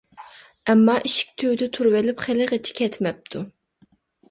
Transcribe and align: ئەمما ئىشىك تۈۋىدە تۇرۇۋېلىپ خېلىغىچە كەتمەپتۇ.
ئەمما 0.71 0.95
ئىشىك 1.09 1.35
تۈۋىدە 1.43 1.69
تۇرۇۋېلىپ 1.77 2.25
خېلىغىچە 2.29 2.77
كەتمەپتۇ. 2.83 3.47